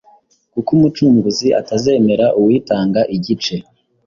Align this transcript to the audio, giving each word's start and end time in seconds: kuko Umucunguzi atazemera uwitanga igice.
kuko 0.53 0.69
Umucunguzi 0.77 1.47
atazemera 1.61 2.25
uwitanga 2.39 3.01
igice. 3.15 3.55